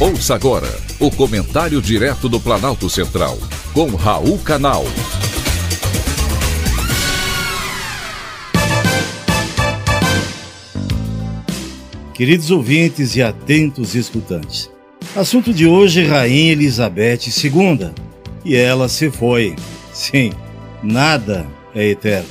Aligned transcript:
Ouça 0.00 0.36
agora 0.36 0.68
o 1.00 1.10
comentário 1.10 1.82
direto 1.82 2.28
do 2.28 2.38
Planalto 2.38 2.88
Central, 2.88 3.36
com 3.72 3.96
Raul 3.96 4.38
Canal. 4.38 4.84
Queridos 12.14 12.52
ouvintes 12.52 13.16
e 13.16 13.22
atentos 13.24 13.96
escutantes, 13.96 14.70
assunto 15.16 15.52
de 15.52 15.66
hoje 15.66 16.06
Rainha 16.06 16.52
Elizabeth 16.52 17.22
II. 17.26 17.90
E 18.44 18.54
ela 18.54 18.88
se 18.88 19.10
foi. 19.10 19.56
Sim, 19.92 20.30
nada 20.80 21.44
é 21.74 21.88
eterno. 21.88 22.28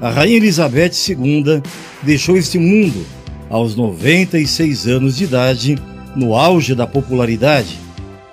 A 0.00 0.08
Rainha 0.08 0.38
Elizabeth 0.38 0.92
II 1.06 1.62
deixou 2.02 2.38
este 2.38 2.58
mundo 2.58 3.04
aos 3.50 3.76
96 3.76 4.86
anos 4.86 5.18
de 5.18 5.24
idade 5.24 5.76
no 6.16 6.34
auge 6.34 6.74
da 6.74 6.86
popularidade, 6.86 7.78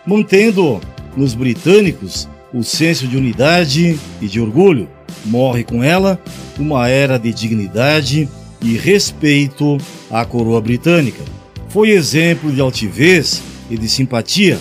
mantendo 0.06 0.80
nos 1.16 1.34
britânicos 1.34 2.28
o 2.54 2.64
senso 2.64 3.08
de 3.08 3.18
unidade 3.18 4.00
e 4.22 4.28
de 4.28 4.40
orgulho. 4.40 4.88
Morre 5.26 5.64
com 5.64 5.84
ela 5.84 6.20
uma 6.58 6.88
era 6.88 7.18
de 7.18 7.34
dignidade 7.34 8.30
e 8.62 8.78
respeito 8.78 9.78
à 10.10 10.24
coroa 10.26 10.62
britânica. 10.62 11.22
Foi 11.70 11.90
exemplo 11.90 12.52
de 12.52 12.62
altivez 12.62 13.42
e 13.70 13.78
de 13.78 13.90
simpatia 13.90 14.58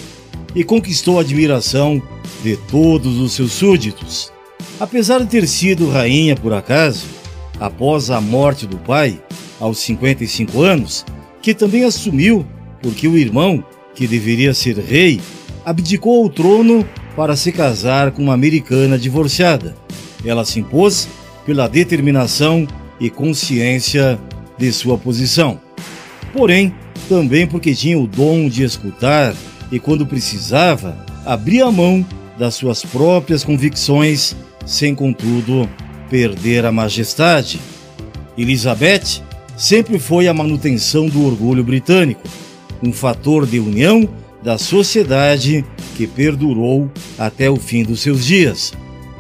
e 0.54 0.64
conquistou 0.64 1.18
a 1.18 1.22
admiração 1.22 2.02
de 2.42 2.56
todos 2.56 3.18
os 3.18 3.32
seus 3.32 3.52
súditos. 3.52 4.32
Apesar 4.80 5.20
de 5.20 5.26
ter 5.26 5.46
sido 5.46 5.88
rainha 5.88 6.34
por 6.36 6.52
acaso, 6.52 7.06
após 7.60 8.10
a 8.10 8.20
morte 8.20 8.66
do 8.66 8.76
pai, 8.76 9.20
aos 9.60 9.78
55 9.78 10.62
anos, 10.62 11.04
que 11.40 11.54
também 11.54 11.84
assumiu 11.84 12.44
porque 12.86 13.08
o 13.08 13.18
irmão, 13.18 13.64
que 13.96 14.06
deveria 14.06 14.54
ser 14.54 14.78
rei, 14.78 15.20
abdicou 15.64 16.22
ao 16.22 16.30
trono 16.30 16.88
para 17.16 17.34
se 17.34 17.50
casar 17.50 18.12
com 18.12 18.22
uma 18.22 18.34
americana 18.34 18.96
divorciada. 18.96 19.74
Ela 20.24 20.44
se 20.44 20.60
impôs 20.60 21.08
pela 21.44 21.66
determinação 21.66 22.64
e 23.00 23.10
consciência 23.10 24.20
de 24.56 24.72
sua 24.72 24.96
posição. 24.96 25.60
Porém, 26.32 26.72
também 27.08 27.44
porque 27.44 27.74
tinha 27.74 27.98
o 27.98 28.06
dom 28.06 28.48
de 28.48 28.62
escutar 28.62 29.34
e, 29.72 29.80
quando 29.80 30.06
precisava, 30.06 30.96
abria 31.24 31.66
a 31.66 31.72
mão 31.72 32.06
das 32.38 32.54
suas 32.54 32.84
próprias 32.84 33.42
convicções, 33.42 34.36
sem, 34.64 34.94
contudo, 34.94 35.68
perder 36.08 36.64
a 36.64 36.70
majestade. 36.70 37.58
Elizabeth 38.38 39.24
sempre 39.56 39.98
foi 39.98 40.28
a 40.28 40.34
manutenção 40.34 41.08
do 41.08 41.26
orgulho 41.26 41.64
britânico 41.64 42.45
um 42.82 42.92
fator 42.92 43.46
de 43.46 43.58
união 43.58 44.08
da 44.42 44.58
sociedade 44.58 45.64
que 45.96 46.06
perdurou 46.06 46.90
até 47.18 47.50
o 47.50 47.56
fim 47.56 47.82
dos 47.82 48.00
seus 48.00 48.24
dias. 48.24 48.72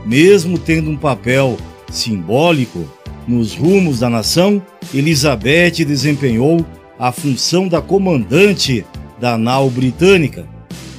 Mesmo 0.04 0.58
tendo 0.58 0.90
um 0.90 0.96
papel 0.96 1.56
simbólico 1.90 2.86
nos 3.26 3.54
rumos 3.54 4.00
da 4.00 4.08
nação, 4.08 4.62
Elizabeth 4.94 5.84
desempenhou 5.84 6.64
a 6.98 7.10
função 7.10 7.66
da 7.66 7.82
comandante 7.82 8.84
da 9.20 9.36
nau 9.36 9.68
britânica, 9.70 10.46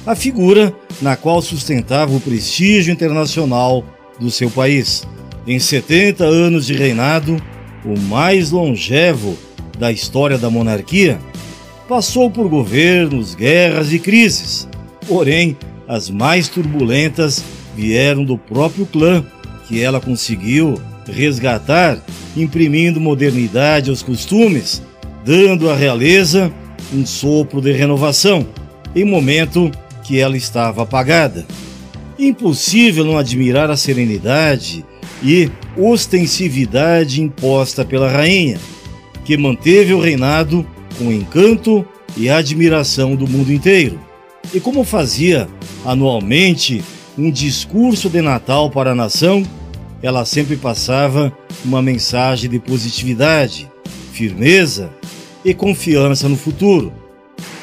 a 0.06 0.14
figura 0.14 0.74
na 1.00 1.16
qual 1.16 1.40
sustentava 1.40 2.14
o 2.14 2.20
prestígio 2.20 2.92
internacional 2.92 3.84
do 4.18 4.30
seu 4.30 4.50
país. 4.50 5.06
Em 5.46 5.58
70 5.58 6.24
anos 6.24 6.66
de 6.66 6.74
reinado, 6.74 7.40
o 7.84 7.98
mais 7.98 8.50
longevo 8.50 9.38
da 9.78 9.92
história 9.92 10.36
da 10.36 10.50
monarquia, 10.50 11.18
passou 11.88 12.30
por 12.30 12.48
governos, 12.48 13.34
guerras 13.34 13.92
e 13.92 13.98
crises. 13.98 14.68
Porém, 15.08 15.56
as 15.88 16.10
mais 16.10 16.46
turbulentas 16.46 17.42
vieram 17.74 18.24
do 18.24 18.36
próprio 18.36 18.84
clã, 18.84 19.24
que 19.66 19.82
ela 19.82 19.98
conseguiu 19.98 20.78
resgatar, 21.10 21.98
imprimindo 22.36 23.00
modernidade 23.00 23.88
aos 23.88 24.02
costumes, 24.02 24.82
dando 25.24 25.70
à 25.70 25.74
realeza 25.74 26.52
um 26.92 27.06
sopro 27.06 27.60
de 27.60 27.72
renovação, 27.72 28.46
em 28.94 29.04
momento 29.04 29.70
que 30.04 30.20
ela 30.20 30.36
estava 30.36 30.82
apagada. 30.82 31.46
Impossível 32.18 33.04
não 33.04 33.16
admirar 33.16 33.70
a 33.70 33.76
serenidade 33.76 34.84
e 35.22 35.50
ostensividade 35.76 37.22
imposta 37.22 37.84
pela 37.84 38.10
rainha, 38.10 38.58
que 39.24 39.36
manteve 39.36 39.94
o 39.94 40.00
reinado 40.00 40.66
com 40.98 41.12
encanto 41.12 41.86
e 42.16 42.28
admiração 42.28 43.14
do 43.14 43.26
mundo 43.26 43.52
inteiro. 43.52 43.98
E 44.52 44.60
como 44.60 44.84
fazia 44.84 45.48
anualmente 45.84 46.82
um 47.16 47.30
discurso 47.30 48.08
de 48.08 48.20
Natal 48.20 48.70
para 48.70 48.92
a 48.92 48.94
nação, 48.94 49.42
ela 50.02 50.24
sempre 50.24 50.56
passava 50.56 51.32
uma 51.64 51.82
mensagem 51.82 52.48
de 52.48 52.58
positividade, 52.58 53.68
firmeza 54.12 54.90
e 55.44 55.52
confiança 55.52 56.28
no 56.28 56.36
futuro. 56.36 56.92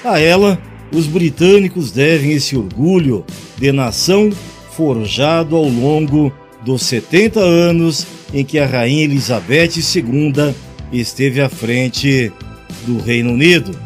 A 0.04 0.20
ela, 0.20 0.60
os 0.92 1.08
britânicos 1.08 1.92
devem 1.92 2.32
esse 2.32 2.56
orgulho 2.56 3.26
de 3.58 3.72
nação 3.72 4.30
forjado 4.72 5.56
ao 5.56 5.68
longo 5.68 6.32
dos 6.64 6.84
70 6.84 7.40
anos 7.40 8.06
em 8.34 8.44
que 8.44 8.60
a 8.60 8.66
Rainha 8.66 9.06
Elizabeth 9.06 9.72
II 9.78 10.54
esteve 10.92 11.42
à 11.42 11.48
frente 11.48 12.32
do 12.86 13.00
Reino 13.00 13.32
Unido. 13.32 13.78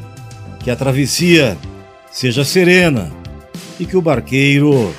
Que 0.59 0.69
a 0.69 0.75
travessia 0.75 1.57
seja 2.11 2.43
serena 2.43 3.11
e 3.79 3.85
que 3.85 3.95
o 3.95 4.01
barqueiro 4.01 4.93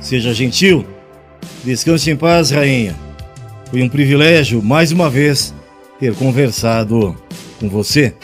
seja 0.00 0.32
gentil. 0.32 0.86
Descanse 1.64 2.10
em 2.10 2.16
paz, 2.16 2.50
rainha. 2.50 2.94
Foi 3.70 3.82
um 3.82 3.88
privilégio, 3.88 4.62
mais 4.62 4.92
uma 4.92 5.10
vez, 5.10 5.54
ter 5.98 6.14
conversado 6.14 7.16
com 7.58 7.68
você. 7.68 8.14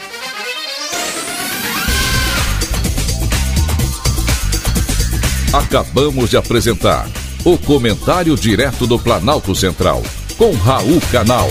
Acabamos 5.51 6.29
de 6.29 6.37
apresentar 6.37 7.09
o 7.43 7.57
Comentário 7.57 8.35
Direto 8.37 8.87
do 8.87 8.97
Planalto 8.97 9.53
Central, 9.53 10.01
com 10.37 10.53
Raul 10.53 11.01
Canal. 11.11 11.49